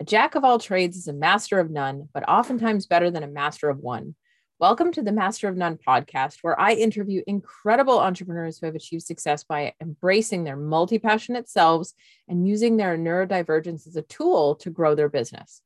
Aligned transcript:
A 0.00 0.04
jack 0.04 0.34
of 0.34 0.44
all 0.44 0.58
trades 0.58 0.96
is 0.96 1.08
a 1.08 1.12
master 1.12 1.60
of 1.60 1.70
none, 1.70 2.08
but 2.14 2.26
oftentimes 2.26 2.86
better 2.86 3.10
than 3.10 3.22
a 3.22 3.28
master 3.28 3.68
of 3.68 3.80
one. 3.80 4.14
Welcome 4.58 4.92
to 4.92 5.02
the 5.02 5.12
Master 5.12 5.46
of 5.46 5.58
None 5.58 5.76
podcast, 5.76 6.38
where 6.40 6.58
I 6.58 6.72
interview 6.72 7.22
incredible 7.26 7.98
entrepreneurs 7.98 8.58
who 8.58 8.64
have 8.64 8.74
achieved 8.74 9.02
success 9.02 9.44
by 9.44 9.74
embracing 9.78 10.44
their 10.44 10.56
multi 10.56 10.98
passionate 10.98 11.50
selves 11.50 11.92
and 12.28 12.48
using 12.48 12.78
their 12.78 12.96
neurodivergence 12.96 13.86
as 13.86 13.94
a 13.94 14.00
tool 14.00 14.54
to 14.56 14.70
grow 14.70 14.94
their 14.94 15.10
business. 15.10 15.60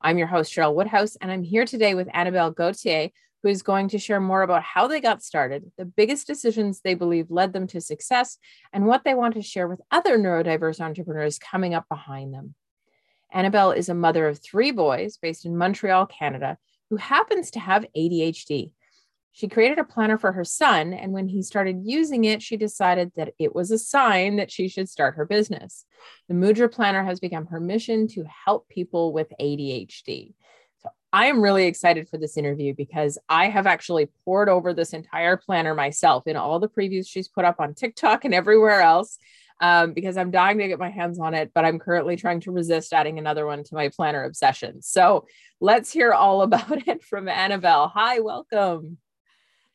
I'm 0.00 0.16
your 0.16 0.28
host, 0.28 0.54
Cheryl 0.54 0.76
Woodhouse, 0.76 1.16
and 1.16 1.32
I'm 1.32 1.42
here 1.42 1.64
today 1.64 1.96
with 1.96 2.08
Annabelle 2.14 2.52
Gauthier, 2.52 3.08
who 3.42 3.48
is 3.48 3.62
going 3.62 3.88
to 3.88 3.98
share 3.98 4.20
more 4.20 4.42
about 4.42 4.62
how 4.62 4.86
they 4.86 5.00
got 5.00 5.24
started, 5.24 5.72
the 5.76 5.84
biggest 5.84 6.28
decisions 6.28 6.82
they 6.82 6.94
believe 6.94 7.32
led 7.32 7.52
them 7.52 7.66
to 7.66 7.80
success, 7.80 8.38
and 8.72 8.86
what 8.86 9.02
they 9.02 9.14
want 9.14 9.34
to 9.34 9.42
share 9.42 9.66
with 9.66 9.80
other 9.90 10.16
neurodiverse 10.16 10.80
entrepreneurs 10.80 11.40
coming 11.40 11.74
up 11.74 11.88
behind 11.88 12.32
them. 12.32 12.54
Annabelle 13.32 13.72
is 13.72 13.88
a 13.88 13.94
mother 13.94 14.28
of 14.28 14.38
three 14.38 14.70
boys 14.70 15.16
based 15.16 15.46
in 15.46 15.56
Montreal, 15.56 16.06
Canada, 16.06 16.58
who 16.90 16.96
happens 16.96 17.50
to 17.52 17.60
have 17.60 17.86
ADHD. 17.96 18.74
She 19.34 19.48
created 19.48 19.78
a 19.78 19.84
planner 19.84 20.18
for 20.18 20.32
her 20.32 20.44
son, 20.44 20.92
and 20.92 21.12
when 21.12 21.26
he 21.26 21.42
started 21.42 21.80
using 21.84 22.24
it, 22.24 22.42
she 22.42 22.58
decided 22.58 23.12
that 23.16 23.32
it 23.38 23.54
was 23.54 23.70
a 23.70 23.78
sign 23.78 24.36
that 24.36 24.50
she 24.50 24.68
should 24.68 24.90
start 24.90 25.14
her 25.14 25.24
business. 25.24 25.86
The 26.28 26.34
Mudra 26.34 26.70
Planner 26.70 27.02
has 27.02 27.18
become 27.18 27.46
her 27.46 27.58
mission 27.58 28.08
to 28.08 28.24
help 28.44 28.68
people 28.68 29.14
with 29.14 29.32
ADHD. 29.40 30.34
So 30.82 30.90
I 31.14 31.26
am 31.26 31.40
really 31.40 31.64
excited 31.64 32.10
for 32.10 32.18
this 32.18 32.36
interview 32.36 32.74
because 32.74 33.16
I 33.26 33.48
have 33.48 33.66
actually 33.66 34.10
poured 34.26 34.50
over 34.50 34.74
this 34.74 34.92
entire 34.92 35.38
planner 35.38 35.74
myself 35.74 36.26
in 36.26 36.36
all 36.36 36.60
the 36.60 36.68
previews 36.68 37.08
she's 37.08 37.28
put 37.28 37.46
up 37.46 37.58
on 37.58 37.74
TikTok 37.74 38.26
and 38.26 38.34
everywhere 38.34 38.82
else 38.82 39.18
um, 39.62 39.92
because 39.92 40.16
I'm 40.16 40.32
dying 40.32 40.58
to 40.58 40.68
get 40.68 40.80
my 40.80 40.90
hands 40.90 41.20
on 41.20 41.34
it, 41.34 41.52
but 41.54 41.64
I'm 41.64 41.78
currently 41.78 42.16
trying 42.16 42.40
to 42.40 42.50
resist 42.50 42.92
adding 42.92 43.18
another 43.18 43.46
one 43.46 43.62
to 43.62 43.74
my 43.74 43.88
planner 43.88 44.24
obsession. 44.24 44.82
So 44.82 45.26
let's 45.60 45.90
hear 45.90 46.12
all 46.12 46.42
about 46.48 46.86
it 46.88 47.02
from 47.02 47.28
Annabelle. 47.28 47.88
Hi, 47.94 48.18
welcome. 48.20 48.98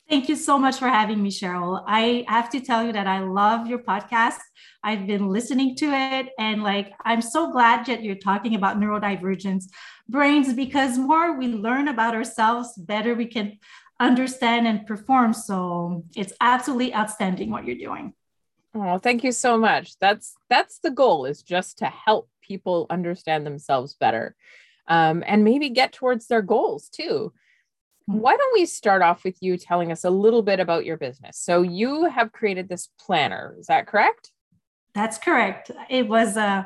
Thank 0.09 0.29
you 0.29 0.35
so 0.35 0.57
much 0.57 0.77
for 0.77 0.87
having 0.87 1.21
me, 1.21 1.29
Cheryl. 1.29 1.83
I 1.85 2.23
have 2.27 2.49
to 2.51 2.61
tell 2.61 2.83
you 2.83 2.93
that 2.93 3.07
I 3.07 3.19
love 3.19 3.67
your 3.67 3.79
podcast. 3.79 4.37
I've 4.83 5.05
been 5.05 5.27
listening 5.27 5.75
to 5.77 5.85
it, 5.91 6.29
and 6.39 6.63
like 6.63 6.93
I'm 7.03 7.21
so 7.21 7.51
glad 7.51 7.85
that 7.87 8.03
you're 8.03 8.15
talking 8.15 8.55
about 8.55 8.79
neurodivergence 8.79 9.65
brains 10.07 10.53
because 10.53 10.97
more 10.97 11.37
we 11.37 11.47
learn 11.47 11.89
about 11.89 12.15
ourselves, 12.15 12.73
better 12.77 13.15
we 13.15 13.25
can 13.25 13.57
understand 13.99 14.65
and 14.65 14.85
perform. 14.85 15.33
So 15.33 16.05
it's 16.15 16.31
absolutely 16.39 16.95
outstanding 16.95 17.49
what 17.49 17.65
you're 17.65 17.75
doing. 17.77 18.13
Oh, 18.79 18.99
thank 18.99 19.23
you 19.23 19.31
so 19.31 19.57
much. 19.57 19.97
That's 19.99 20.35
that's 20.49 20.79
the 20.79 20.91
goal 20.91 21.25
is 21.25 21.41
just 21.41 21.79
to 21.79 21.85
help 21.85 22.29
people 22.41 22.85
understand 22.89 23.45
themselves 23.45 23.95
better. 23.99 24.35
Um, 24.87 25.23
and 25.25 25.43
maybe 25.43 25.69
get 25.69 25.91
towards 25.93 26.27
their 26.27 26.41
goals 26.43 26.87
too. 26.89 27.33
Hmm. 28.07 28.19
Why 28.19 28.37
don't 28.37 28.53
we 28.53 28.65
start 28.65 29.01
off 29.01 29.23
with 29.23 29.37
you 29.41 29.57
telling 29.57 29.91
us 29.91 30.03
a 30.03 30.09
little 30.11 30.43
bit 30.43 30.59
about 30.59 30.85
your 30.85 30.97
business? 30.97 31.39
So 31.39 31.63
you 31.63 32.05
have 32.05 32.31
created 32.31 32.69
this 32.69 32.89
planner, 32.99 33.55
is 33.59 33.65
that 33.65 33.87
correct? 33.87 34.31
That's 34.93 35.17
correct. 35.17 35.71
It 35.89 36.07
was 36.07 36.37
uh 36.37 36.63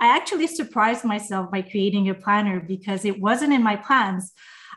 I 0.00 0.16
actually 0.16 0.48
surprised 0.48 1.04
myself 1.04 1.50
by 1.50 1.62
creating 1.62 2.10
a 2.10 2.14
planner 2.14 2.60
because 2.60 3.06
it 3.06 3.20
wasn't 3.20 3.54
in 3.54 3.62
my 3.62 3.76
plans. 3.76 4.32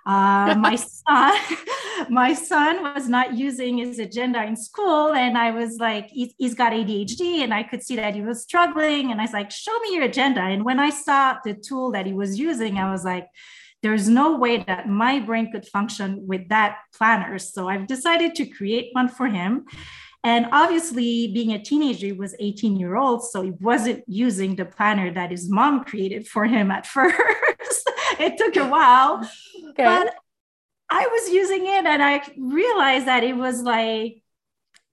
Uh, 0.07 0.55
my 0.57 0.75
son, 0.75 1.37
my 2.09 2.33
son 2.33 2.81
was 2.81 3.09
not 3.09 3.33
using 3.33 3.77
his 3.77 3.99
agenda 3.99 4.41
in 4.45 4.55
school, 4.55 5.13
and 5.13 5.37
I 5.37 5.51
was 5.51 5.79
like, 5.79 6.07
he's, 6.07 6.33
he's 6.37 6.55
got 6.55 6.71
ADHD, 6.71 7.43
and 7.43 7.53
I 7.53 7.63
could 7.63 7.83
see 7.83 7.97
that 7.97 8.15
he 8.15 8.21
was 8.21 8.41
struggling. 8.41 9.11
And 9.11 9.19
I 9.19 9.25
was 9.25 9.33
like, 9.33 9.51
show 9.51 9.77
me 9.79 9.95
your 9.95 10.05
agenda. 10.05 10.39
And 10.39 10.63
when 10.63 10.79
I 10.79 10.91
saw 10.91 11.37
the 11.43 11.53
tool 11.53 11.91
that 11.91 12.05
he 12.05 12.13
was 12.13 12.39
using, 12.39 12.77
I 12.77 12.89
was 12.89 13.03
like, 13.03 13.27
there's 13.83 14.07
no 14.07 14.37
way 14.37 14.63
that 14.63 14.87
my 14.87 15.19
brain 15.19 15.51
could 15.51 15.67
function 15.67 16.25
with 16.25 16.47
that 16.49 16.77
planner. 16.95 17.37
So 17.37 17.67
I've 17.67 17.85
decided 17.85 18.33
to 18.35 18.45
create 18.45 18.89
one 18.93 19.09
for 19.09 19.27
him. 19.27 19.65
And 20.27 20.47
obviously, 20.51 21.29
being 21.29 21.53
a 21.53 21.63
teenager, 21.63 22.07
he 22.07 22.11
was 22.11 22.35
18 22.37 22.75
year 22.75 22.97
old, 22.97 23.23
so 23.23 23.41
he 23.41 23.51
wasn't 23.51 24.03
using 24.07 24.57
the 24.57 24.65
planner 24.65 25.09
that 25.13 25.31
his 25.31 25.49
mom 25.49 25.85
created 25.85 26.27
for 26.27 26.43
him 26.43 26.69
at 26.69 26.85
first. 26.95 27.89
it 28.19 28.37
took 28.37 28.57
a 28.57 28.67
while, 28.67 29.21
okay. 29.69 29.85
but 29.85 30.13
I 30.89 31.07
was 31.07 31.29
using 31.31 31.65
it 31.67 31.85
and 31.85 32.03
I 32.03 32.21
realized 32.37 33.07
that 33.07 33.23
it 33.23 33.37
was 33.37 33.61
like 33.61 34.21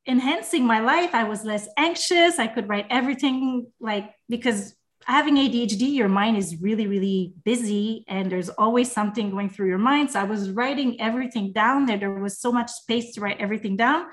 enhancing 0.06 0.66
my 0.66 0.78
life. 0.78 1.10
I 1.12 1.24
was 1.24 1.44
less 1.44 1.66
anxious. 1.76 2.38
I 2.38 2.46
could 2.46 2.68
write 2.68 2.86
everything 2.88 3.66
like 3.80 4.14
because 4.28 4.76
having 5.04 5.34
ADHD, 5.34 5.94
your 5.94 6.08
mind 6.08 6.36
is 6.36 6.60
really, 6.60 6.86
really 6.86 7.34
busy 7.44 8.04
and 8.06 8.30
there's 8.30 8.50
always 8.50 8.92
something 8.92 9.30
going 9.30 9.50
through 9.50 9.66
your 9.66 9.78
mind. 9.78 10.12
So 10.12 10.20
I 10.20 10.24
was 10.24 10.50
writing 10.52 11.00
everything 11.00 11.52
down 11.52 11.86
there. 11.86 11.98
There 11.98 12.12
was 12.12 12.38
so 12.38 12.52
much 12.52 12.70
space 12.70 13.14
to 13.14 13.20
write 13.20 13.40
everything 13.40 13.76
down 13.76 14.06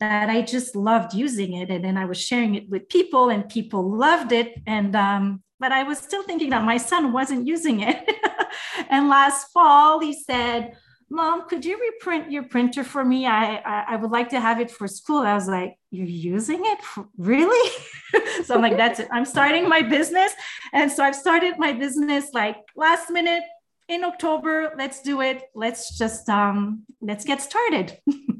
that 0.00 0.28
I 0.28 0.42
just 0.42 0.76
loved 0.76 1.14
using 1.14 1.54
it. 1.54 1.70
And 1.70 1.84
then 1.84 1.96
I 1.96 2.04
was 2.04 2.20
sharing 2.20 2.54
it 2.54 2.68
with 2.68 2.88
people 2.88 3.28
and 3.30 3.48
people 3.48 3.90
loved 3.90 4.32
it. 4.32 4.60
And 4.66 4.94
um, 4.96 5.42
but 5.60 5.72
I 5.72 5.82
was 5.84 5.98
still 5.98 6.22
thinking 6.22 6.50
that 6.50 6.64
my 6.64 6.76
son 6.76 7.12
wasn't 7.12 7.46
using 7.46 7.80
it. 7.80 8.10
and 8.90 9.08
last 9.08 9.52
fall, 9.52 10.00
he 10.00 10.12
said, 10.12 10.76
Mom, 11.10 11.48
could 11.48 11.64
you 11.64 11.78
reprint 11.80 12.30
your 12.30 12.42
printer 12.44 12.82
for 12.82 13.04
me? 13.04 13.26
I, 13.26 13.56
I, 13.56 13.84
I 13.90 13.96
would 13.96 14.10
like 14.10 14.30
to 14.30 14.40
have 14.40 14.60
it 14.60 14.70
for 14.70 14.88
school. 14.88 15.20
I 15.20 15.34
was 15.34 15.48
like, 15.48 15.78
You're 15.90 16.06
using 16.06 16.60
it? 16.64 16.82
For, 16.82 17.06
really? 17.16 17.70
so 18.44 18.54
I'm 18.54 18.62
like, 18.62 18.76
That's 18.76 19.00
it. 19.00 19.08
I'm 19.12 19.24
starting 19.24 19.68
my 19.68 19.82
business. 19.82 20.32
And 20.72 20.90
so 20.90 21.04
I've 21.04 21.16
started 21.16 21.54
my 21.58 21.72
business 21.72 22.30
like 22.32 22.56
last 22.76 23.10
minute 23.10 23.44
in 23.88 24.02
October. 24.04 24.72
Let's 24.76 25.02
do 25.02 25.20
it. 25.20 25.42
Let's 25.54 25.96
just 25.96 26.28
um 26.28 26.84
let's 27.00 27.24
get 27.24 27.40
started. 27.42 27.98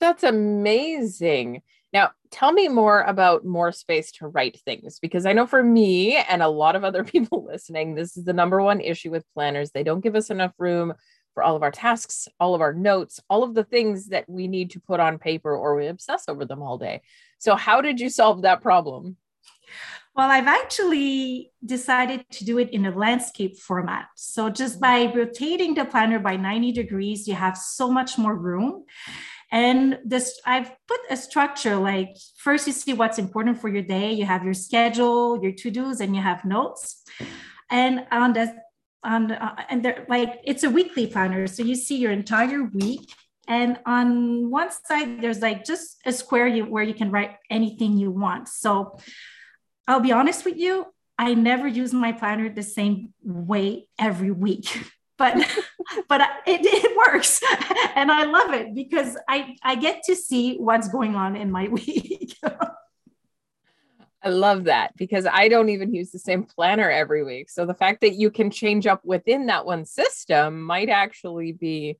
That's 0.00 0.22
amazing. 0.22 1.62
Now, 1.92 2.10
tell 2.30 2.52
me 2.52 2.68
more 2.68 3.02
about 3.02 3.44
more 3.44 3.72
space 3.72 4.12
to 4.12 4.28
write 4.28 4.60
things 4.60 4.98
because 4.98 5.24
I 5.24 5.32
know 5.32 5.46
for 5.46 5.62
me 5.62 6.16
and 6.16 6.42
a 6.42 6.48
lot 6.48 6.76
of 6.76 6.84
other 6.84 7.04
people 7.12 7.44
listening, 7.44 7.94
this 7.94 8.16
is 8.16 8.24
the 8.24 8.32
number 8.32 8.60
one 8.60 8.80
issue 8.80 9.10
with 9.10 9.24
planners. 9.34 9.70
They 9.70 9.82
don't 9.82 10.02
give 10.02 10.16
us 10.16 10.30
enough 10.30 10.52
room 10.58 10.94
for 11.32 11.42
all 11.42 11.54
of 11.54 11.62
our 11.62 11.70
tasks, 11.70 12.28
all 12.40 12.54
of 12.54 12.62
our 12.62 12.72
notes, 12.72 13.20
all 13.28 13.42
of 13.42 13.54
the 13.54 13.64
things 13.64 14.08
that 14.08 14.28
we 14.28 14.48
need 14.48 14.70
to 14.70 14.80
put 14.80 15.00
on 15.00 15.18
paper 15.18 15.54
or 15.54 15.76
we 15.76 15.86
obsess 15.86 16.24
over 16.28 16.46
them 16.46 16.62
all 16.62 16.78
day. 16.78 17.02
So, 17.38 17.54
how 17.56 17.82
did 17.82 18.00
you 18.00 18.08
solve 18.08 18.42
that 18.42 18.62
problem? 18.62 19.16
Well, 20.14 20.30
I've 20.30 20.46
actually 20.46 21.52
decided 21.62 22.24
to 22.30 22.44
do 22.46 22.56
it 22.56 22.70
in 22.70 22.86
a 22.86 22.90
landscape 22.90 23.58
format. 23.58 24.06
So, 24.16 24.48
just 24.48 24.78
mm. 24.78 24.80
by 24.80 25.12
rotating 25.14 25.74
the 25.74 25.84
planner 25.84 26.18
by 26.18 26.36
90 26.36 26.72
degrees, 26.72 27.28
you 27.28 27.34
have 27.34 27.58
so 27.58 27.90
much 27.90 28.16
more 28.16 28.34
room. 28.34 28.84
And 29.52 29.98
this, 30.04 30.40
I've 30.44 30.70
put 30.88 31.00
a 31.08 31.16
structure 31.16 31.76
like 31.76 32.16
first 32.36 32.66
you 32.66 32.72
see 32.72 32.92
what's 32.92 33.18
important 33.18 33.60
for 33.60 33.68
your 33.68 33.82
day. 33.82 34.12
You 34.12 34.26
have 34.26 34.44
your 34.44 34.54
schedule, 34.54 35.40
your 35.42 35.52
to 35.52 35.70
dos, 35.70 36.00
and 36.00 36.16
you 36.16 36.22
have 36.22 36.44
notes. 36.44 37.04
And 37.70 38.06
on 38.10 38.32
the 38.32 38.54
on 39.04 39.30
uh, 39.30 39.54
and 39.70 39.84
they're 39.84 40.04
like 40.08 40.40
it's 40.44 40.64
a 40.64 40.70
weekly 40.70 41.06
planner, 41.06 41.46
so 41.46 41.62
you 41.62 41.76
see 41.76 41.96
your 41.96 42.12
entire 42.12 42.64
week. 42.64 43.12
And 43.48 43.78
on 43.86 44.50
one 44.50 44.70
side, 44.72 45.22
there's 45.22 45.40
like 45.40 45.64
just 45.64 45.98
a 46.04 46.12
square 46.12 46.48
you, 46.48 46.64
where 46.64 46.82
you 46.82 46.94
can 46.94 47.12
write 47.12 47.36
anything 47.48 47.96
you 47.96 48.10
want. 48.10 48.48
So 48.48 48.98
I'll 49.86 50.00
be 50.00 50.10
honest 50.10 50.44
with 50.44 50.56
you, 50.56 50.86
I 51.16 51.34
never 51.34 51.68
use 51.68 51.92
my 51.92 52.10
planner 52.10 52.48
the 52.48 52.64
same 52.64 53.14
way 53.22 53.88
every 53.98 54.32
week. 54.32 54.84
but 55.18 55.36
but 56.08 56.20
it, 56.46 56.60
it 56.64 56.96
works. 56.96 57.42
And 57.94 58.12
i 58.12 58.24
love 58.24 58.52
it 58.52 58.74
because 58.74 59.16
i 59.26 59.56
i 59.62 59.74
get 59.74 60.02
to 60.04 60.14
see 60.14 60.56
what's 60.56 60.88
going 60.88 61.14
on 61.14 61.34
in 61.34 61.50
my 61.50 61.68
week. 61.68 62.36
I 64.22 64.28
love 64.28 64.64
that 64.64 64.94
because 64.96 65.26
i 65.26 65.48
don't 65.48 65.70
even 65.70 65.94
use 65.94 66.10
the 66.10 66.18
same 66.18 66.44
planner 66.44 66.90
every 66.90 67.24
week. 67.24 67.48
So 67.48 67.64
the 67.64 67.74
fact 67.74 68.02
that 68.02 68.14
you 68.14 68.30
can 68.30 68.50
change 68.50 68.86
up 68.86 69.00
within 69.04 69.46
that 69.46 69.64
one 69.64 69.86
system 69.86 70.62
might 70.62 70.90
actually 70.90 71.52
be 71.52 71.98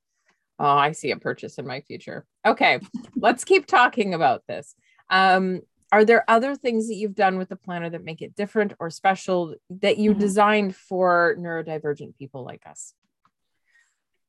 oh 0.59 0.67
i 0.67 0.93
see 0.93 1.13
a 1.13 1.17
purchase 1.17 1.59
in 1.59 1.67
my 1.67 1.81
future. 1.81 2.27
Okay 2.47 2.81
let's 3.17 3.45
keep 3.45 3.67
talking 3.67 4.13
about 4.13 4.43
this. 4.47 4.75
Um, 5.09 5.63
are 5.93 6.05
there 6.05 6.29
other 6.29 6.57
things 6.57 6.89
that 6.89 6.97
you've 6.97 7.15
done 7.15 7.39
with 7.39 7.49
the 7.49 7.57
planner 7.57 7.89
that 7.89 8.05
make 8.05 8.21
it 8.21 8.35
different 8.35 8.75
or 8.79 8.91
special 8.91 9.55
that 9.71 9.97
you 9.99 10.11
mm-hmm. 10.11 10.21
designed 10.21 10.77
for 10.77 11.37
neurodivergent 11.39 12.17
people 12.19 12.45
like 12.45 12.67
us 12.67 12.93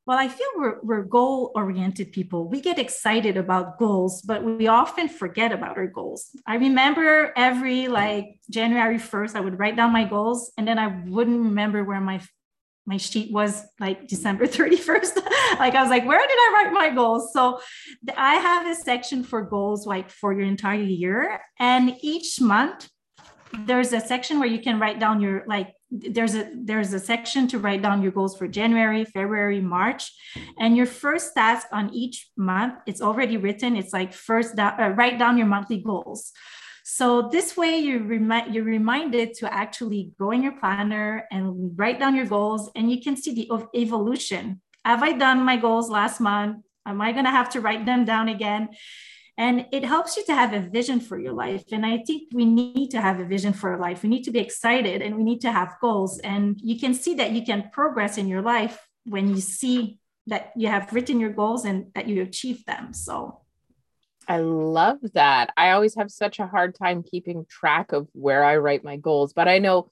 well, 0.08 0.16
I 0.16 0.28
feel 0.28 0.46
we're, 0.56 0.80
we're 0.82 1.02
goal 1.02 1.52
oriented 1.54 2.12
people. 2.12 2.48
We 2.48 2.62
get 2.62 2.78
excited 2.78 3.36
about 3.36 3.78
goals, 3.78 4.22
but 4.22 4.42
we 4.42 4.66
often 4.66 5.06
forget 5.06 5.52
about 5.52 5.76
our 5.76 5.86
goals. 5.86 6.30
I 6.46 6.54
remember 6.54 7.30
every 7.36 7.88
like 7.88 8.40
January 8.48 8.96
1st, 8.96 9.34
I 9.36 9.40
would 9.40 9.58
write 9.58 9.76
down 9.76 9.92
my 9.92 10.04
goals 10.04 10.50
and 10.56 10.66
then 10.66 10.78
I 10.78 10.86
wouldn't 11.06 11.38
remember 11.38 11.84
where 11.84 12.00
my 12.00 12.22
my 12.86 12.96
sheet 12.96 13.30
was 13.30 13.62
like 13.78 14.08
December 14.08 14.46
31st. 14.56 15.16
like 15.58 15.74
I 15.74 15.82
was 15.82 15.90
like, 15.90 16.06
where 16.06 16.26
did 16.26 16.38
I 16.38 16.52
write 16.54 16.72
my 16.72 16.88
goals? 16.88 17.34
So 17.34 17.60
I 18.16 18.36
have 18.36 18.66
a 18.66 18.74
section 18.74 19.22
for 19.22 19.42
goals 19.42 19.86
like 19.86 20.08
for 20.08 20.32
your 20.32 20.46
entire 20.46 20.80
year. 20.80 21.38
And 21.58 21.98
each 22.00 22.40
month 22.40 22.88
there's 23.52 23.92
a 23.92 24.00
section 24.00 24.38
where 24.38 24.48
you 24.48 24.60
can 24.60 24.78
write 24.78 24.98
down 24.98 25.20
your 25.20 25.44
like 25.46 25.74
there's 25.90 26.34
a 26.34 26.50
there's 26.54 26.92
a 26.92 27.00
section 27.00 27.48
to 27.48 27.58
write 27.58 27.82
down 27.82 28.02
your 28.02 28.12
goals 28.12 28.36
for 28.36 28.46
January, 28.46 29.04
February, 29.04 29.60
March, 29.60 30.12
and 30.58 30.76
your 30.76 30.86
first 30.86 31.34
task 31.34 31.66
on 31.72 31.92
each 31.94 32.28
month 32.36 32.74
it's 32.86 33.00
already 33.00 33.36
written. 33.36 33.76
It's 33.76 33.92
like 33.92 34.12
first 34.12 34.56
down, 34.56 34.80
uh, 34.80 34.88
write 34.90 35.18
down 35.18 35.38
your 35.38 35.46
monthly 35.46 35.78
goals. 35.78 36.32
So 36.84 37.28
this 37.30 37.56
way 37.56 37.78
you 37.78 37.98
remind 38.04 38.54
you're 38.54 38.64
reminded 38.64 39.34
to 39.34 39.52
actually 39.52 40.12
go 40.18 40.30
in 40.30 40.42
your 40.42 40.58
planner 40.58 41.26
and 41.30 41.78
write 41.78 41.98
down 41.98 42.14
your 42.14 42.26
goals, 42.26 42.70
and 42.74 42.90
you 42.90 43.00
can 43.00 43.16
see 43.16 43.34
the 43.34 43.50
evolution. 43.74 44.60
Have 44.84 45.02
I 45.02 45.12
done 45.12 45.42
my 45.42 45.56
goals 45.56 45.90
last 45.90 46.20
month? 46.20 46.64
Am 46.86 47.00
I 47.02 47.12
going 47.12 47.26
to 47.26 47.30
have 47.30 47.50
to 47.50 47.60
write 47.60 47.84
them 47.84 48.06
down 48.06 48.28
again? 48.28 48.70
And 49.38 49.66
it 49.70 49.84
helps 49.84 50.16
you 50.16 50.24
to 50.26 50.34
have 50.34 50.52
a 50.52 50.58
vision 50.58 50.98
for 50.98 51.16
your 51.18 51.32
life. 51.32 51.64
And 51.70 51.86
I 51.86 51.98
think 51.98 52.24
we 52.34 52.44
need 52.44 52.90
to 52.90 53.00
have 53.00 53.20
a 53.20 53.24
vision 53.24 53.52
for 53.52 53.70
our 53.70 53.78
life. 53.78 54.02
We 54.02 54.08
need 54.08 54.24
to 54.24 54.32
be 54.32 54.40
excited 54.40 55.00
and 55.00 55.16
we 55.16 55.22
need 55.22 55.40
to 55.42 55.52
have 55.52 55.76
goals. 55.80 56.18
And 56.18 56.60
you 56.60 56.78
can 56.78 56.92
see 56.92 57.14
that 57.14 57.30
you 57.30 57.42
can 57.44 57.70
progress 57.70 58.18
in 58.18 58.26
your 58.26 58.42
life 58.42 58.84
when 59.04 59.28
you 59.28 59.40
see 59.40 60.00
that 60.26 60.52
you 60.56 60.66
have 60.66 60.92
written 60.92 61.20
your 61.20 61.30
goals 61.30 61.64
and 61.64 61.86
that 61.94 62.08
you 62.08 62.20
achieve 62.20 62.64
them. 62.66 62.92
So 62.92 63.42
I 64.26 64.38
love 64.38 64.98
that. 65.14 65.52
I 65.56 65.70
always 65.70 65.94
have 65.94 66.10
such 66.10 66.40
a 66.40 66.46
hard 66.46 66.74
time 66.74 67.04
keeping 67.04 67.46
track 67.48 67.92
of 67.92 68.08
where 68.12 68.42
I 68.42 68.56
write 68.56 68.82
my 68.82 68.96
goals, 68.96 69.32
but 69.32 69.46
I 69.46 69.58
know 69.58 69.90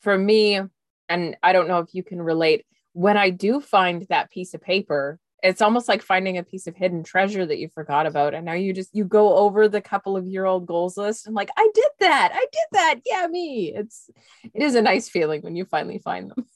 for 0.00 0.16
me, 0.16 0.60
and 1.08 1.36
I 1.42 1.52
don't 1.52 1.66
know 1.66 1.78
if 1.78 1.94
you 1.94 2.04
can 2.04 2.20
relate, 2.20 2.64
when 2.92 3.16
I 3.16 3.30
do 3.30 3.60
find 3.60 4.06
that 4.10 4.30
piece 4.30 4.54
of 4.54 4.60
paper 4.60 5.18
it's 5.42 5.60
almost 5.60 5.88
like 5.88 6.02
finding 6.02 6.38
a 6.38 6.44
piece 6.44 6.68
of 6.68 6.76
hidden 6.76 7.02
treasure 7.02 7.44
that 7.44 7.58
you 7.58 7.68
forgot 7.68 8.06
about. 8.06 8.32
And 8.32 8.46
now 8.46 8.52
you 8.52 8.72
just 8.72 8.94
you 8.94 9.04
go 9.04 9.36
over 9.36 9.68
the 9.68 9.80
couple 9.80 10.16
of 10.16 10.26
year 10.26 10.44
old 10.44 10.66
goals 10.66 10.96
list 10.96 11.26
and 11.26 11.34
like 11.34 11.50
i 11.56 11.68
did 11.74 11.90
that. 12.00 12.30
I 12.32 12.46
did 12.52 12.66
that. 12.72 13.00
Yeah 13.04 13.26
me. 13.26 13.72
It's 13.74 14.08
it 14.54 14.62
is 14.62 14.76
a 14.76 14.82
nice 14.82 15.08
feeling 15.08 15.42
when 15.42 15.56
you 15.56 15.64
finally 15.64 15.98
find 15.98 16.30
them. 16.30 16.46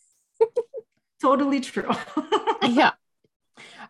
Totally 1.20 1.60
true. 1.60 1.90
Yeah. 2.62 2.92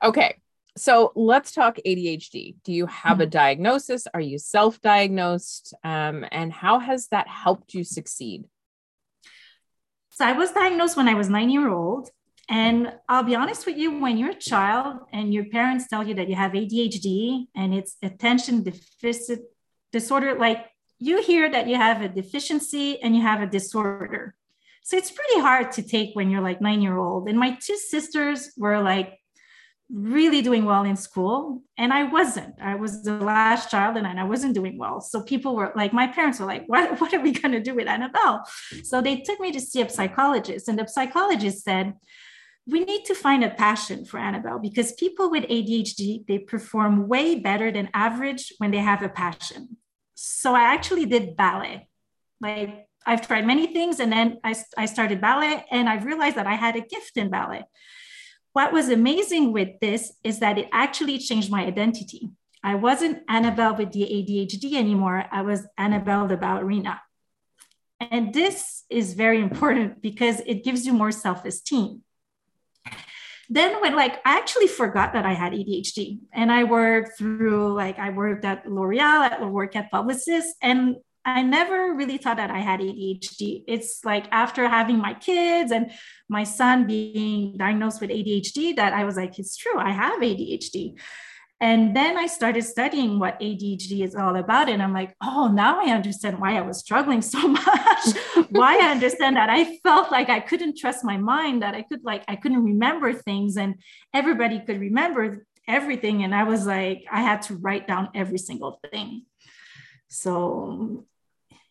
Okay. 0.02 0.36
So 0.76 1.12
let's 1.14 1.52
talk 1.52 1.78
adhd 1.86 2.56
do 2.62 2.72
you 2.72 2.86
have 2.86 3.14
mm-hmm. 3.14 3.22
a 3.22 3.26
diagnosis? 3.26 4.06
Are 4.12 4.20
you 4.20 4.38
self-diagnosed? 4.38 5.72
Um, 5.82 6.26
and 6.30 6.52
how 6.52 6.78
has 6.78 7.08
that 7.08 7.26
helped 7.26 7.72
you 7.72 7.84
succeed? 7.84 8.44
So 10.10 10.26
i 10.26 10.32
was 10.32 10.52
diagnosed 10.52 10.96
when 10.96 11.08
i 11.08 11.14
was 11.14 11.30
nine 11.30 11.48
year 11.48 11.68
old 11.68 12.10
and 12.48 12.92
I'll 13.08 13.24
be 13.24 13.34
honest 13.34 13.66
with 13.66 13.76
you, 13.76 13.98
when 13.98 14.16
you're 14.16 14.30
a 14.30 14.34
child 14.34 14.98
and 15.12 15.34
your 15.34 15.46
parents 15.46 15.88
tell 15.88 16.06
you 16.06 16.14
that 16.14 16.28
you 16.28 16.36
have 16.36 16.52
ADHD 16.52 17.46
and 17.56 17.74
it's 17.74 17.96
attention 18.02 18.62
deficit 18.62 19.40
disorder, 19.92 20.38
like 20.38 20.66
you 20.98 21.20
hear 21.22 21.50
that 21.50 21.66
you 21.66 21.76
have 21.76 22.02
a 22.02 22.08
deficiency 22.08 23.00
and 23.02 23.16
you 23.16 23.22
have 23.22 23.42
a 23.42 23.46
disorder. 23.46 24.34
So 24.84 24.96
it's 24.96 25.10
pretty 25.10 25.40
hard 25.40 25.72
to 25.72 25.82
take 25.82 26.14
when 26.14 26.30
you're 26.30 26.40
like 26.40 26.60
nine 26.60 26.82
year 26.82 26.96
old. 26.96 27.28
And 27.28 27.38
my 27.38 27.58
two 27.60 27.76
sisters 27.76 28.52
were 28.56 28.80
like 28.80 29.18
really 29.90 30.42
doing 30.42 30.64
well 30.64 30.82
in 30.82 30.96
school 30.96 31.62
and 31.78 31.92
i 31.92 32.02
wasn't 32.02 32.52
i 32.60 32.74
was 32.74 33.04
the 33.04 33.12
last 33.18 33.70
child 33.70 33.96
and 33.96 34.04
i 34.04 34.24
wasn't 34.24 34.52
doing 34.52 34.76
well 34.76 35.00
so 35.00 35.22
people 35.22 35.54
were 35.54 35.72
like 35.76 35.92
my 35.92 36.08
parents 36.08 36.40
were 36.40 36.46
like 36.46 36.64
what, 36.66 37.00
what 37.00 37.14
are 37.14 37.20
we 37.20 37.30
going 37.30 37.52
to 37.52 37.60
do 37.60 37.72
with 37.72 37.86
annabelle 37.86 38.44
so 38.82 39.00
they 39.00 39.20
took 39.20 39.38
me 39.38 39.52
to 39.52 39.60
see 39.60 39.80
a 39.80 39.88
psychologist 39.88 40.66
and 40.66 40.76
the 40.76 40.88
psychologist 40.88 41.62
said 41.62 41.94
we 42.66 42.80
need 42.80 43.04
to 43.04 43.14
find 43.14 43.44
a 43.44 43.50
passion 43.50 44.04
for 44.04 44.18
Annabelle 44.18 44.58
because 44.58 44.92
people 44.92 45.30
with 45.30 45.44
ADHD, 45.44 46.26
they 46.26 46.38
perform 46.38 47.06
way 47.06 47.36
better 47.38 47.70
than 47.70 47.88
average 47.94 48.52
when 48.58 48.72
they 48.72 48.78
have 48.78 49.02
a 49.02 49.08
passion. 49.08 49.76
So 50.14 50.54
I 50.54 50.62
actually 50.74 51.06
did 51.06 51.36
ballet. 51.36 51.88
Like 52.40 52.88
I've 53.06 53.26
tried 53.26 53.46
many 53.46 53.68
things 53.68 54.00
and 54.00 54.10
then 54.10 54.38
I, 54.42 54.56
I 54.76 54.86
started 54.86 55.20
ballet 55.20 55.64
and 55.70 55.88
I 55.88 56.02
realized 56.02 56.36
that 56.36 56.48
I 56.48 56.54
had 56.54 56.74
a 56.74 56.80
gift 56.80 57.16
in 57.16 57.30
ballet. 57.30 57.64
What 58.52 58.72
was 58.72 58.88
amazing 58.88 59.52
with 59.52 59.78
this 59.80 60.14
is 60.24 60.40
that 60.40 60.58
it 60.58 60.68
actually 60.72 61.18
changed 61.18 61.50
my 61.50 61.64
identity. 61.64 62.30
I 62.64 62.74
wasn't 62.74 63.22
Annabelle 63.28 63.76
with 63.76 63.92
the 63.92 64.02
ADHD 64.02 64.74
anymore. 64.74 65.24
I 65.30 65.42
was 65.42 65.64
Annabelle 65.78 66.26
the 66.26 66.36
ballerina. 66.36 67.00
And 68.00 68.34
this 68.34 68.82
is 68.90 69.14
very 69.14 69.40
important 69.40 70.02
because 70.02 70.40
it 70.46 70.64
gives 70.64 70.84
you 70.84 70.92
more 70.92 71.12
self 71.12 71.44
esteem 71.44 72.02
then 73.48 73.80
when 73.80 73.94
like 73.94 74.20
I 74.24 74.38
actually 74.38 74.66
forgot 74.66 75.12
that 75.12 75.24
I 75.24 75.32
had 75.32 75.52
ADHD 75.52 76.18
and 76.32 76.50
I 76.50 76.64
worked 76.64 77.16
through 77.18 77.74
like 77.74 77.98
I 77.98 78.10
worked 78.10 78.44
at 78.44 78.68
L'Oreal, 78.68 79.30
I 79.30 79.44
worked 79.44 79.76
at 79.76 79.90
Publicis, 79.92 80.44
and 80.62 80.96
I 81.24 81.42
never 81.42 81.94
really 81.94 82.18
thought 82.18 82.36
that 82.36 82.50
I 82.50 82.60
had 82.60 82.80
ADHD. 82.80 83.64
It's 83.66 84.04
like 84.04 84.26
after 84.30 84.68
having 84.68 84.98
my 84.98 85.14
kids 85.14 85.72
and 85.72 85.90
my 86.28 86.44
son 86.44 86.86
being 86.86 87.56
diagnosed 87.56 88.00
with 88.00 88.10
ADHD 88.10 88.76
that 88.76 88.92
I 88.92 89.04
was 89.04 89.16
like, 89.16 89.38
it's 89.38 89.56
true, 89.56 89.76
I 89.78 89.90
have 89.90 90.20
ADHD. 90.20 90.94
And 91.60 91.96
then 91.96 92.18
I 92.18 92.26
started 92.26 92.64
studying 92.64 93.18
what 93.18 93.40
ADHD 93.40 94.04
is 94.04 94.14
all 94.14 94.36
about. 94.36 94.68
And 94.68 94.82
I'm 94.82 94.92
like, 94.92 95.14
oh, 95.22 95.48
now 95.48 95.80
I 95.80 95.90
understand 95.90 96.38
why 96.38 96.56
I 96.56 96.60
was 96.60 96.78
struggling 96.78 97.22
so 97.22 97.48
much. 97.48 98.16
why 98.50 98.78
I 98.78 98.90
understand 98.90 99.36
that 99.36 99.48
I 99.48 99.78
felt 99.78 100.10
like 100.10 100.28
I 100.28 100.40
couldn't 100.40 100.76
trust 100.76 101.02
my 101.02 101.16
mind, 101.16 101.62
that 101.62 101.74
I 101.74 101.82
could 101.82 102.04
like, 102.04 102.24
I 102.28 102.36
couldn't 102.36 102.62
remember 102.62 103.14
things 103.14 103.56
and 103.56 103.76
everybody 104.12 104.60
could 104.60 104.80
remember 104.80 105.46
everything. 105.66 106.24
And 106.24 106.34
I 106.34 106.44
was 106.44 106.66
like, 106.66 107.04
I 107.10 107.22
had 107.22 107.40
to 107.42 107.56
write 107.56 107.88
down 107.88 108.10
every 108.14 108.38
single 108.38 108.78
thing. 108.90 109.22
So, 110.08 111.06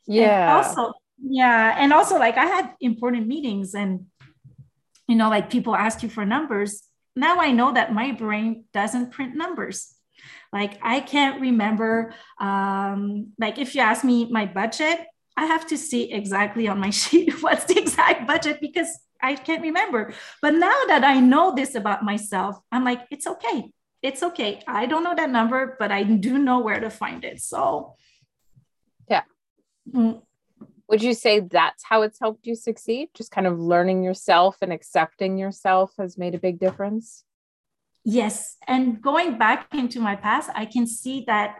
yeah. 0.08 0.56
also, 0.56 0.94
yeah. 1.22 1.76
And 1.78 1.94
also, 1.94 2.18
like, 2.18 2.38
I 2.38 2.46
had 2.46 2.74
important 2.82 3.28
meetings 3.28 3.76
and, 3.76 4.08
you 5.08 5.16
know, 5.16 5.30
like 5.30 5.52
people 5.52 5.76
ask 5.76 6.02
you 6.02 6.10
for 6.10 6.26
numbers 6.26 6.82
now 7.16 7.40
I 7.40 7.52
know 7.52 7.74
that 7.74 7.94
my 7.94 8.12
brain 8.12 8.66
doesn't 8.74 9.12
print 9.12 9.36
numbers. 9.36 9.94
Like 10.52 10.80
I 10.82 11.00
can't 11.00 11.42
remember, 11.42 12.14
um, 12.40 13.34
like 13.40 13.58
if 13.58 13.76
you 13.76 13.82
ask 13.82 14.04
me 14.04 14.30
my 14.30 14.46
budget, 14.46 15.00
I 15.38 15.46
have 15.46 15.68
to 15.68 15.78
see 15.78 16.12
exactly 16.12 16.68
on 16.68 16.80
my 16.80 16.90
sheet 17.02 17.42
what's 17.42 17.66
the 17.66 17.78
exact 17.78 18.28
budget 18.28 18.62
because 18.62 18.88
I 19.22 19.36
can't 19.36 19.62
remember. 19.62 20.14
But 20.42 20.54
now 20.56 20.76
that 20.88 21.04
I 21.04 21.20
know 21.20 21.54
this 21.56 21.76
about 21.76 22.04
myself, 22.04 22.58
I'm 22.72 22.84
like, 22.84 23.02
it's 23.12 23.28
okay. 23.28 23.72
It's 24.02 24.22
okay. 24.22 24.62
I 24.68 24.86
don't 24.86 25.04
know 25.04 25.16
that 25.16 25.32
number, 25.32 25.76
but 25.80 25.92
I 25.92 26.04
do 26.04 26.38
know 26.38 26.60
where 26.60 26.80
to 26.80 26.90
find 26.90 27.24
it. 27.26 27.42
So, 27.42 27.96
yeah. 29.10 29.24
Mm, 29.92 30.22
would 30.90 31.02
you 31.02 31.14
say 31.14 31.40
that's 31.40 31.84
how 31.84 32.02
it's 32.02 32.20
helped 32.20 32.46
you 32.46 32.56
succeed 32.56 33.10
just 33.14 33.32
kind 33.32 33.48
of 33.48 33.60
learning 33.60 34.04
yourself 34.04 34.58
and 34.62 34.72
accepting 34.72 35.38
yourself 35.38 35.94
has 35.98 36.18
made 36.18 36.36
a 36.36 36.40
big 36.40 36.60
difference 36.60 37.24
yes 38.04 38.58
and 38.68 39.02
going 39.02 39.38
back 39.38 39.68
into 39.74 40.00
my 40.00 40.16
past 40.16 40.50
i 40.56 40.66
can 40.66 40.86
see 40.88 41.24
that 41.28 41.58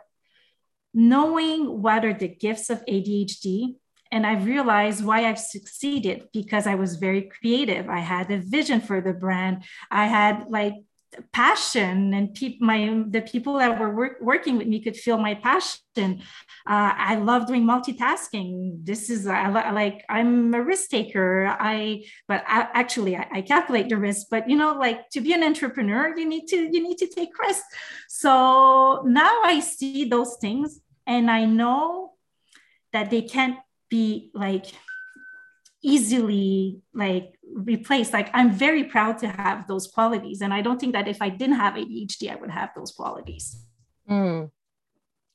knowing 0.94 1.82
what 1.82 2.06
are 2.06 2.14
the 2.14 2.28
gifts 2.28 2.70
of 2.70 2.86
adhd 2.86 3.76
and 4.12 4.26
I've 4.26 4.46
realized 4.46 5.04
why 5.04 5.26
I've 5.26 5.40
succeeded 5.40 6.30
because 6.32 6.68
I 6.68 6.76
was 6.76 6.96
very 6.96 7.24
creative. 7.24 7.90
I 7.90 8.00
had 8.00 8.32
a 8.32 8.38
vision 8.38 8.80
for 8.80 9.02
the 9.02 9.14
brand. 9.14 9.64
I 9.92 10.06
had 10.06 10.46
like 10.48 10.76
passion 11.34 12.14
and 12.14 12.34
pe- 12.34 12.58
my 12.60 13.04
the 13.08 13.22
people 13.22 13.58
that 13.58 13.80
were 13.80 13.94
work, 13.94 14.18
working 14.22 14.58
with 14.58 14.68
me 14.68 14.82
could 14.82 14.96
feel 14.96 15.18
my 15.18 15.36
passion. 15.36 16.22
Uh, 16.68 16.92
i 17.12 17.16
love 17.16 17.48
doing 17.48 17.64
multitasking. 17.64 18.86
This 18.86 19.10
is 19.10 19.28
I, 19.28 19.50
like 19.72 20.04
i'm 20.10 20.54
a 20.54 20.62
risk 20.62 20.90
taker. 20.90 21.48
I 21.48 22.06
but 22.28 22.44
I, 22.48 22.68
actually 22.74 23.16
I, 23.16 23.28
I, 23.32 23.42
calculate 23.42 23.90
the 23.90 23.98
risk 23.98 24.28
but 24.30 24.50
you 24.50 24.58
know 24.58 24.74
like 24.74 25.10
to 25.12 25.22
be 25.22 25.34
an 25.34 25.44
entrepreneur 25.44 26.18
you 26.18 26.28
need 26.28 26.48
to 26.48 26.58
you 26.58 26.84
need 26.84 26.98
to 26.98 27.08
take 27.08 27.38
risks. 27.40 27.68
So 28.10 29.04
now 29.06 29.42
i 29.44 29.60
see 29.60 30.06
those 30.06 30.38
things 30.42 30.80
and 31.08 31.32
i 31.32 31.46
know 31.46 32.14
that 32.94 33.10
they 33.10 33.22
can't 33.22 33.58
be 33.90 34.32
like 34.34 34.66
easily 35.86 36.82
like 36.94 37.36
replaced. 37.54 38.12
Like 38.12 38.30
i'm 38.34 38.52
very 38.52 38.86
proud 38.86 39.20
to 39.20 39.28
have 39.28 39.68
those 39.68 39.88
qualities 39.88 40.42
and 40.42 40.52
i 40.54 40.62
don't 40.62 40.80
think 40.80 40.94
that 40.94 41.08
if 41.08 41.22
i 41.22 41.30
didn't 41.30 41.58
have 41.58 41.76
adhd 41.76 42.30
i 42.30 42.36
would 42.36 42.50
have 42.50 42.72
those 42.76 42.92
qualities. 42.92 43.46
Mm. 44.10 44.50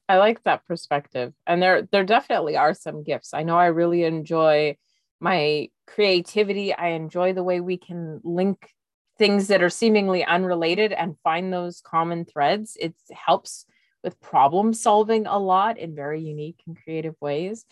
i 0.08 0.18
like 0.18 0.42
that 0.44 0.66
perspective 0.66 1.32
and 1.46 1.62
there 1.62 1.88
there 1.92 2.04
definitely 2.04 2.56
are 2.56 2.74
some 2.74 3.04
gifts. 3.04 3.32
I 3.32 3.44
know 3.44 3.56
i 3.56 3.66
really 3.66 4.02
enjoy 4.04 4.76
my 5.20 5.68
creativity. 5.86 6.74
I 6.74 6.88
enjoy 6.88 7.32
the 7.32 7.44
way 7.44 7.60
we 7.60 7.76
can 7.76 8.20
link 8.24 8.70
things 9.18 9.48
that 9.48 9.62
are 9.62 9.70
seemingly 9.70 10.24
unrelated 10.24 10.92
and 10.92 11.18
find 11.22 11.52
those 11.52 11.82
common 11.82 12.24
threads. 12.24 12.76
It 12.80 12.94
helps 13.12 13.66
with 14.02 14.20
problem 14.20 14.72
solving 14.72 15.26
a 15.26 15.38
lot 15.38 15.78
in 15.78 15.94
very 15.94 16.22
unique 16.22 16.62
and 16.66 16.76
creative 16.82 17.14
ways 17.20 17.66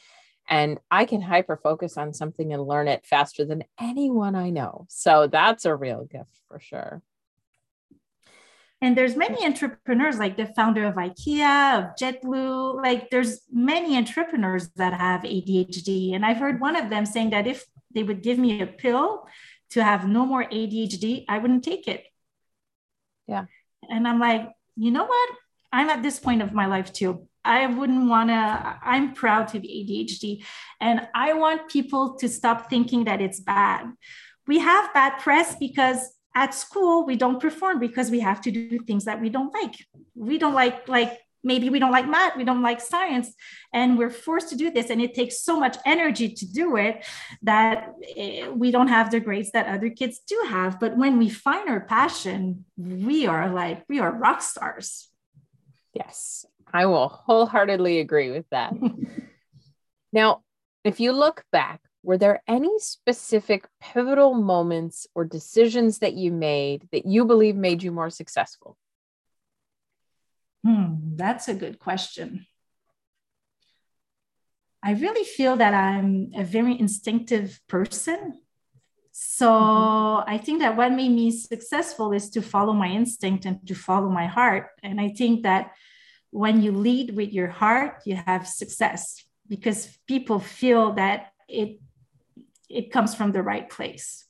and 0.48 0.78
I 0.90 1.04
can 1.04 1.20
hyper 1.20 1.56
focus 1.56 1.96
on 1.98 2.14
something 2.14 2.52
and 2.52 2.62
learn 2.62 2.88
it 2.88 3.06
faster 3.06 3.44
than 3.44 3.64
anyone 3.78 4.34
I 4.34 4.50
know. 4.50 4.86
So 4.88 5.26
that's 5.26 5.64
a 5.64 5.76
real 5.76 6.04
gift 6.04 6.40
for 6.48 6.58
sure. 6.60 7.02
and 8.80 8.96
there's 8.96 9.16
many 9.16 9.44
entrepreneurs 9.44 10.18
like 10.18 10.36
the 10.36 10.46
founder 10.46 10.84
of 10.84 10.94
ikea 10.94 11.78
of 11.78 11.96
jetblue 11.96 12.80
like 12.82 13.10
there's 13.10 13.40
many 13.52 13.96
entrepreneurs 13.96 14.68
that 14.76 14.92
have 14.94 15.22
adhd 15.22 16.14
and 16.14 16.24
i've 16.24 16.36
heard 16.36 16.60
one 16.60 16.76
of 16.76 16.90
them 16.90 17.04
saying 17.04 17.30
that 17.30 17.46
if 17.46 17.64
they 17.94 18.02
would 18.02 18.22
give 18.22 18.38
me 18.38 18.60
a 18.62 18.66
pill 18.66 19.26
to 19.70 19.82
have 19.82 20.08
no 20.08 20.24
more 20.24 20.44
adhd 20.44 21.24
i 21.28 21.38
wouldn't 21.38 21.64
take 21.64 21.88
it. 21.88 22.04
Yeah. 23.26 23.46
And 23.88 24.06
i'm 24.06 24.20
like 24.20 24.48
you 24.76 24.92
know 24.92 25.04
what? 25.04 25.30
I'm 25.72 25.90
at 25.90 26.02
this 26.02 26.20
point 26.20 26.40
of 26.40 26.52
my 26.52 26.66
life 26.66 26.92
too 26.92 27.27
I 27.44 27.66
wouldn't 27.66 28.08
want 28.08 28.30
to, 28.30 28.78
I'm 28.82 29.14
proud 29.14 29.48
to 29.48 29.60
be 29.60 29.68
ADHD. 29.68 30.44
And 30.80 31.08
I 31.14 31.32
want 31.34 31.68
people 31.68 32.14
to 32.16 32.28
stop 32.28 32.68
thinking 32.68 33.04
that 33.04 33.20
it's 33.20 33.40
bad. 33.40 33.86
We 34.46 34.58
have 34.58 34.92
bad 34.94 35.18
press 35.18 35.56
because 35.56 35.98
at 36.34 36.54
school 36.54 37.06
we 37.06 37.16
don't 37.16 37.40
perform 37.40 37.78
because 37.80 38.10
we 38.10 38.20
have 38.20 38.40
to 38.42 38.50
do 38.50 38.78
things 38.80 39.04
that 39.04 39.20
we 39.20 39.28
don't 39.28 39.52
like. 39.52 39.74
We 40.14 40.38
don't 40.38 40.54
like, 40.54 40.88
like, 40.88 41.18
maybe 41.44 41.70
we 41.70 41.78
don't 41.78 41.92
like 41.92 42.08
math, 42.08 42.36
we 42.36 42.44
don't 42.44 42.62
like 42.62 42.80
science, 42.80 43.32
and 43.72 43.96
we're 43.96 44.10
forced 44.10 44.48
to 44.50 44.56
do 44.56 44.70
this. 44.70 44.90
And 44.90 45.00
it 45.00 45.14
takes 45.14 45.40
so 45.40 45.58
much 45.58 45.76
energy 45.86 46.28
to 46.28 46.46
do 46.46 46.76
it 46.76 47.04
that 47.42 47.92
eh, 48.16 48.48
we 48.48 48.70
don't 48.70 48.88
have 48.88 49.10
the 49.10 49.20
grades 49.20 49.50
that 49.52 49.66
other 49.66 49.90
kids 49.90 50.20
do 50.26 50.38
have. 50.48 50.80
But 50.80 50.96
when 50.96 51.18
we 51.18 51.28
find 51.28 51.68
our 51.68 51.80
passion, 51.80 52.64
we 52.76 53.26
are 53.26 53.48
like, 53.50 53.84
we 53.88 54.00
are 54.00 54.12
rock 54.12 54.42
stars. 54.42 55.08
Yes, 55.94 56.44
I 56.72 56.86
will 56.86 57.08
wholeheartedly 57.08 58.00
agree 58.00 58.30
with 58.30 58.46
that. 58.50 58.74
now, 60.12 60.42
if 60.84 61.00
you 61.00 61.12
look 61.12 61.44
back, 61.52 61.80
were 62.02 62.18
there 62.18 62.42
any 62.46 62.78
specific 62.78 63.66
pivotal 63.80 64.34
moments 64.34 65.06
or 65.14 65.24
decisions 65.24 65.98
that 65.98 66.14
you 66.14 66.32
made 66.32 66.88
that 66.92 67.06
you 67.06 67.24
believe 67.24 67.56
made 67.56 67.82
you 67.82 67.92
more 67.92 68.10
successful? 68.10 68.76
Hmm, 70.64 71.16
that's 71.16 71.48
a 71.48 71.54
good 71.54 71.78
question. 71.78 72.46
I 74.82 74.92
really 74.92 75.24
feel 75.24 75.56
that 75.56 75.74
I'm 75.74 76.30
a 76.36 76.44
very 76.44 76.78
instinctive 76.78 77.60
person. 77.68 78.40
So 79.10 79.50
mm-hmm. 79.50 80.30
I 80.30 80.38
think 80.38 80.60
that 80.60 80.76
what 80.76 80.92
made 80.92 81.10
me 81.10 81.32
successful 81.32 82.12
is 82.12 82.30
to 82.30 82.42
follow 82.42 82.72
my 82.72 82.88
instinct 82.88 83.44
and 83.44 83.66
to 83.66 83.74
follow 83.74 84.08
my 84.08 84.26
heart. 84.26 84.68
And 84.82 85.00
I 85.00 85.08
think 85.08 85.42
that 85.42 85.72
when 86.30 86.62
you 86.62 86.72
lead 86.72 87.16
with 87.16 87.32
your 87.32 87.48
heart, 87.48 88.02
you 88.04 88.16
have 88.16 88.46
success 88.46 89.24
because 89.48 89.98
people 90.06 90.38
feel 90.38 90.92
that 90.94 91.32
it 91.48 91.80
it 92.68 92.92
comes 92.92 93.14
from 93.14 93.32
the 93.32 93.42
right 93.42 93.68
place. 93.68 94.26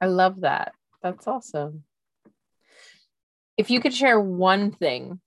I 0.00 0.06
love 0.06 0.42
that. 0.42 0.72
That's 1.02 1.26
awesome. 1.26 1.84
If 3.56 3.70
you 3.70 3.80
could 3.80 3.92
share 3.92 4.20
one 4.20 4.70
thing 4.70 5.20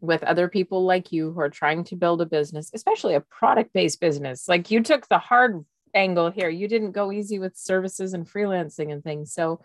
with 0.00 0.22
other 0.22 0.48
people 0.48 0.84
like 0.84 1.12
you 1.12 1.32
who 1.32 1.40
are 1.40 1.50
trying 1.50 1.84
to 1.84 1.96
build 1.96 2.20
a 2.20 2.26
business, 2.26 2.70
especially 2.74 3.14
a 3.14 3.20
product 3.20 3.72
based 3.72 4.00
business, 4.00 4.48
like 4.48 4.70
you 4.70 4.82
took 4.82 5.08
the 5.08 5.18
hard 5.18 5.64
angle 5.94 6.30
here, 6.30 6.48
you 6.48 6.68
didn't 6.68 6.92
go 6.92 7.10
easy 7.12 7.38
with 7.38 7.56
services 7.56 8.14
and 8.14 8.26
freelancing 8.26 8.92
and 8.92 9.02
things. 9.02 9.32
So, 9.32 9.60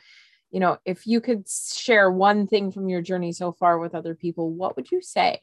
you 0.51 0.59
know, 0.59 0.77
if 0.85 1.05
you 1.05 1.21
could 1.21 1.47
share 1.47 2.09
one 2.11 2.47
thing 2.47 2.71
from 2.71 2.89
your 2.89 3.01
journey 3.01 3.31
so 3.31 3.51
far 3.51 3.77
with 3.77 3.93
other 3.93 4.15
people, 4.15 4.51
what 4.51 4.75
would 4.75 4.91
you 4.91 5.01
say? 5.01 5.39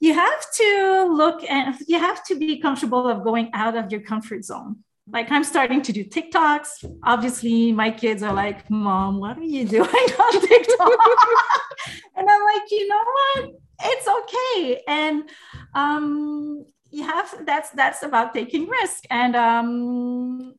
You 0.00 0.14
have 0.14 0.50
to 0.54 1.08
look 1.12 1.48
and 1.48 1.76
you 1.86 1.98
have 1.98 2.24
to 2.24 2.34
be 2.34 2.58
comfortable 2.60 3.08
of 3.08 3.22
going 3.22 3.50
out 3.52 3.76
of 3.76 3.92
your 3.92 4.00
comfort 4.00 4.44
zone. 4.44 4.82
Like 5.08 5.30
I'm 5.30 5.44
starting 5.44 5.82
to 5.82 5.92
do 5.92 6.04
TikToks. 6.04 6.84
Obviously, 7.04 7.72
my 7.72 7.90
kids 7.90 8.22
are 8.22 8.32
like, 8.32 8.68
Mom, 8.70 9.18
what 9.18 9.36
are 9.38 9.42
you 9.42 9.66
doing 9.78 9.88
on 9.88 10.40
TikTok? 10.40 10.88
and 12.16 12.28
I'm 12.28 12.42
like, 12.42 12.70
you 12.70 12.88
know 12.88 13.04
what? 13.04 13.50
It's 13.84 14.08
okay. 14.08 14.82
And 14.86 15.28
um, 15.74 16.66
you 16.90 17.04
have 17.04 17.44
that's 17.44 17.70
that's 17.70 18.02
about 18.02 18.34
taking 18.34 18.68
risk. 18.68 19.04
And 19.10 19.34
um, 19.34 20.54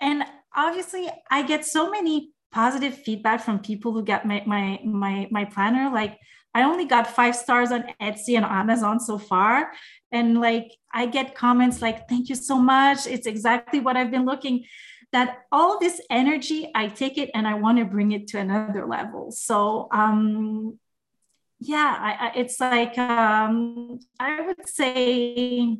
and 0.00 0.24
obviously 0.56 1.08
I 1.30 1.42
get 1.42 1.64
so 1.64 1.90
many 1.90 2.32
positive 2.52 2.94
feedback 2.94 3.42
from 3.42 3.58
people 3.58 3.92
who 3.92 4.02
get 4.02 4.24
my 4.26 4.42
my 4.46 4.80
my 4.84 5.28
my 5.30 5.44
planner. 5.44 5.90
Like 5.92 6.18
I 6.54 6.62
only 6.62 6.86
got 6.86 7.06
five 7.06 7.36
stars 7.36 7.70
on 7.70 7.84
Etsy 8.00 8.36
and 8.36 8.44
Amazon 8.44 8.98
so 8.98 9.18
far. 9.18 9.72
And 10.10 10.40
like 10.40 10.72
I 10.92 11.06
get 11.06 11.34
comments 11.34 11.82
like, 11.82 12.08
thank 12.08 12.28
you 12.30 12.34
so 12.34 12.58
much. 12.58 13.06
It's 13.06 13.26
exactly 13.26 13.80
what 13.80 13.96
I've 13.96 14.10
been 14.10 14.24
looking. 14.24 14.64
That 15.12 15.42
all 15.52 15.78
this 15.78 16.00
energy, 16.10 16.70
I 16.74 16.88
take 16.88 17.18
it 17.18 17.30
and 17.34 17.46
I 17.46 17.54
want 17.54 17.78
to 17.78 17.84
bring 17.84 18.12
it 18.12 18.26
to 18.28 18.38
another 18.38 18.86
level. 18.86 19.30
So 19.30 19.88
um 19.92 20.78
yeah, 21.58 21.96
I, 21.98 22.26
I, 22.26 22.32
it's 22.36 22.60
like 22.60 22.98
um, 22.98 23.98
I 24.20 24.42
would 24.42 24.68
say 24.68 25.78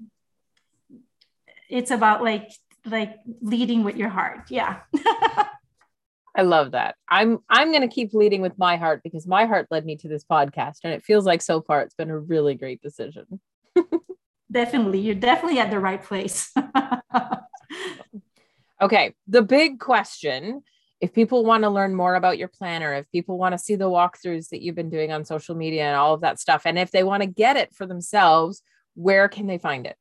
it's 1.69 1.91
about 1.91 2.23
like 2.23 2.51
like 2.87 3.17
leading 3.41 3.85
with 3.85 3.97
your 3.97 4.09
heart. 4.09 4.51
Yeah. 4.51 4.81
I 6.37 6.43
love 6.43 6.73
that. 6.73 6.97
I'm 7.09 7.39
I'm 7.49 7.71
going 7.71 7.83
to 7.83 7.95
keep 7.95 8.13
leading 8.13 8.43
with 8.43 8.59
my 8.59 8.77
heart 8.77 9.01
because 9.03 9.27
my 9.27 9.47
heart 9.47 9.69
led 9.71 9.87
me 9.87 9.97
to 9.97 10.09
this 10.09 10.25
podcast 10.25 10.81
and 10.85 10.93
it 10.93 11.03
feels 11.03 11.25
like 11.25 11.41
so 11.41 11.63
far 11.63 11.81
it's 11.81 11.95
been 11.95 12.11
a 12.11 12.19
really 12.19 12.55
great 12.55 12.83
decision. 12.83 13.41
definitely. 14.53 15.01
You're 15.01 15.15
definitely 15.15 15.61
at 15.61 15.71
the 15.71 15.81
right 15.81 16.03
place. 16.03 16.53
okay, 18.83 19.15
the 19.27 19.43
big 19.43 19.81
question 19.81 20.63
if 21.01 21.13
people 21.13 21.45
want 21.45 21.63
to 21.63 21.71
learn 21.71 21.95
more 21.95 22.15
about 22.15 22.39
your 22.39 22.49
planner, 22.49 22.95
if 22.95 23.11
people 23.13 23.39
want 23.39 23.53
to 23.53 23.59
see 23.59 23.77
the 23.77 23.85
walkthroughs 23.85 24.49
that 24.49 24.63
you've 24.63 24.75
been 24.75 24.91
doing 24.91 25.13
on 25.13 25.25
social 25.25 25.55
media 25.55 25.85
and 25.85 25.97
all 25.97 26.15
of 26.15 26.23
that 26.23 26.41
stuff, 26.41 26.63
and 26.65 26.79
if 26.79 26.91
they 26.91 27.03
want 27.03 27.23
to 27.23 27.29
get 27.29 27.57
it 27.57 27.75
for 27.75 27.87
themselves, 27.87 28.63
where 28.95 29.29
can 29.29 29.47
they 29.47 29.59
find 29.59 29.87
it? 29.87 29.97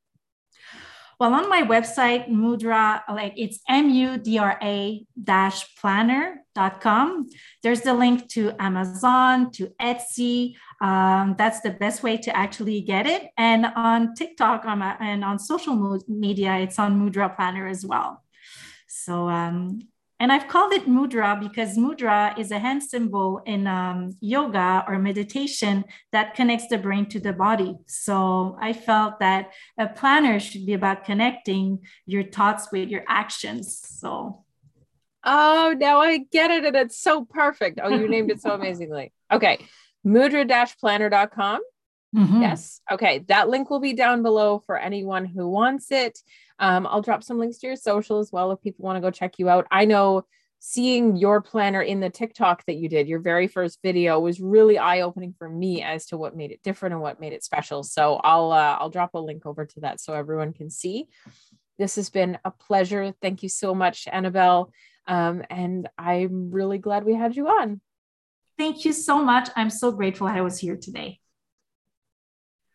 Well, 1.18 1.32
on 1.32 1.48
my 1.48 1.62
website, 1.62 2.28
Mudra, 2.28 3.00
like 3.08 3.32
it's 3.36 3.60
M-U-D-R-A 3.68 5.06
dash 5.24 5.74
planner.com. 5.76 7.28
There's 7.62 7.80
the 7.80 7.94
link 7.94 8.28
to 8.32 8.52
Amazon, 8.58 9.50
to 9.52 9.68
Etsy. 9.80 10.56
Um, 10.82 11.34
that's 11.38 11.62
the 11.62 11.70
best 11.70 12.02
way 12.02 12.18
to 12.18 12.36
actually 12.36 12.82
get 12.82 13.06
it. 13.06 13.30
And 13.38 13.64
on 13.64 14.14
TikTok 14.14 14.66
um, 14.66 14.82
and 14.82 15.24
on 15.24 15.38
social 15.38 15.98
media, 16.06 16.56
it's 16.56 16.78
on 16.78 17.00
Mudra 17.00 17.34
Planner 17.34 17.66
as 17.66 17.86
well. 17.86 18.22
So 18.86 19.30
um, 19.30 19.80
and 20.18 20.32
I've 20.32 20.48
called 20.48 20.72
it 20.72 20.86
mudra 20.86 21.38
because 21.38 21.76
mudra 21.76 22.38
is 22.38 22.50
a 22.50 22.58
hand 22.58 22.82
symbol 22.82 23.42
in 23.44 23.66
um, 23.66 24.16
yoga 24.20 24.84
or 24.88 24.98
meditation 24.98 25.84
that 26.12 26.34
connects 26.34 26.68
the 26.68 26.78
brain 26.78 27.06
to 27.10 27.20
the 27.20 27.34
body. 27.34 27.76
So 27.86 28.56
I 28.60 28.72
felt 28.72 29.20
that 29.20 29.52
a 29.78 29.88
planner 29.88 30.40
should 30.40 30.64
be 30.64 30.72
about 30.72 31.04
connecting 31.04 31.80
your 32.06 32.24
thoughts 32.24 32.72
with 32.72 32.88
your 32.88 33.04
actions. 33.06 33.78
So. 33.84 34.44
Oh, 35.22 35.74
now 35.76 36.00
I 36.00 36.18
get 36.18 36.50
it. 36.50 36.64
And 36.64 36.76
it's 36.76 36.98
so 36.98 37.26
perfect. 37.26 37.80
Oh, 37.82 37.90
you 37.90 38.08
named 38.08 38.30
it 38.30 38.40
so 38.40 38.50
amazingly. 38.54 39.12
Okay. 39.30 39.58
Mudra-planner.com. 40.06 41.60
Mm-hmm. 42.16 42.42
Yes. 42.42 42.80
Okay. 42.90 43.20
That 43.28 43.48
link 43.48 43.68
will 43.68 43.80
be 43.80 43.92
down 43.92 44.22
below 44.22 44.62
for 44.64 44.78
anyone 44.78 45.26
who 45.26 45.48
wants 45.48 45.92
it. 45.92 46.18
Um, 46.58 46.86
I'll 46.86 47.02
drop 47.02 47.22
some 47.22 47.38
links 47.38 47.58
to 47.58 47.66
your 47.66 47.76
social 47.76 48.18
as 48.18 48.32
well 48.32 48.52
if 48.52 48.62
people 48.62 48.84
want 48.84 48.96
to 48.96 49.02
go 49.02 49.10
check 49.10 49.38
you 49.38 49.48
out. 49.48 49.66
I 49.70 49.84
know 49.84 50.24
seeing 50.58 51.16
your 51.16 51.42
planner 51.42 51.82
in 51.82 52.00
the 52.00 52.08
TikTok 52.08 52.64
that 52.66 52.76
you 52.76 52.88
did, 52.88 53.06
your 53.06 53.20
very 53.20 53.46
first 53.46 53.80
video, 53.82 54.18
was 54.18 54.40
really 54.40 54.78
eye 54.78 55.02
opening 55.02 55.34
for 55.38 55.48
me 55.48 55.82
as 55.82 56.06
to 56.06 56.16
what 56.16 56.34
made 56.34 56.50
it 56.50 56.62
different 56.62 56.94
and 56.94 57.02
what 57.02 57.20
made 57.20 57.34
it 57.34 57.44
special. 57.44 57.82
So 57.82 58.14
I'll 58.14 58.50
uh, 58.50 58.78
I'll 58.80 58.90
drop 58.90 59.14
a 59.14 59.18
link 59.18 59.44
over 59.44 59.66
to 59.66 59.80
that 59.80 60.00
so 60.00 60.14
everyone 60.14 60.54
can 60.54 60.70
see. 60.70 61.08
This 61.78 61.96
has 61.96 62.08
been 62.08 62.38
a 62.44 62.50
pleasure. 62.50 63.12
Thank 63.20 63.42
you 63.42 63.50
so 63.50 63.74
much, 63.74 64.08
Annabelle. 64.10 64.72
Um, 65.06 65.44
and 65.50 65.88
I'm 65.98 66.50
really 66.50 66.78
glad 66.78 67.04
we 67.04 67.14
had 67.14 67.36
you 67.36 67.48
on. 67.48 67.82
Thank 68.58 68.86
you 68.86 68.92
so 68.94 69.22
much. 69.22 69.50
I'm 69.54 69.68
so 69.68 69.92
grateful 69.92 70.26
I 70.26 70.40
was 70.40 70.58
here 70.58 70.76
today. 70.76 71.20